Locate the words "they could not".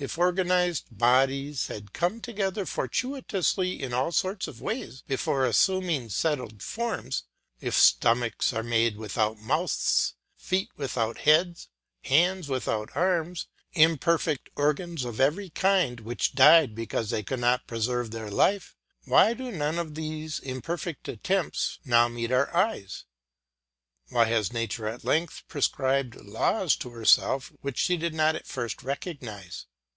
17.10-17.66